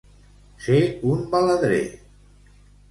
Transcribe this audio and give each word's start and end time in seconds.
Ser 0.67 0.79
un 1.11 1.21
baladrer. 1.37 1.81